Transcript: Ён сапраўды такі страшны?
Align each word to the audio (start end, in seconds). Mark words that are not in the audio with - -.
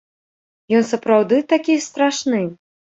Ён 0.79 0.83
сапраўды 0.93 1.35
такі 1.55 1.79
страшны? 1.93 2.45